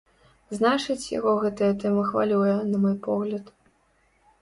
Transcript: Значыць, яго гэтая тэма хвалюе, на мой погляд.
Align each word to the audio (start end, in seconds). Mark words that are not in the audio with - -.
Значыць, 0.59 1.11
яго 1.19 1.35
гэтая 1.45 1.71
тэма 1.85 2.09
хвалюе, 2.09 2.59
на 2.73 2.77
мой 2.87 2.99
погляд. 3.13 3.57